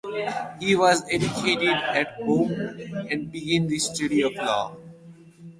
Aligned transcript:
He 0.59 0.75
was 0.75 1.03
educated 1.11 1.67
at 1.69 2.13
home, 2.23 2.51
and 3.11 3.31
began 3.31 3.67
the 3.67 3.77
study 3.77 4.23
of 4.23 4.33
law. 4.33 4.75